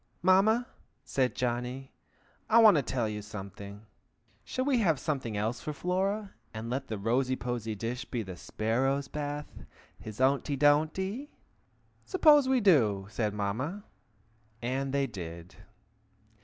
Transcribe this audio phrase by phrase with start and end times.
[0.23, 0.65] "Mamma!"
[1.03, 1.91] said Johnny.
[2.49, 3.85] "I want to tell you something.
[4.43, 8.35] Shall we have something else for Flora, and let the rosy posy dish be the
[8.35, 9.63] sparrow's bath,
[9.99, 11.29] his ownty donty?"
[12.03, 13.83] "Suppose we do!" said Mamma.
[14.59, 15.53] And they did.